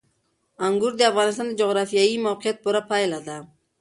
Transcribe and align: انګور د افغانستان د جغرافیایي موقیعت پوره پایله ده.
انګور 0.67 0.93
د 0.97 1.01
افغانستان 1.11 1.47
د 1.49 1.53
جغرافیایي 1.61 2.17
موقیعت 2.27 2.57
پوره 2.63 2.81
پایله 2.89 3.19
ده. 3.27 3.37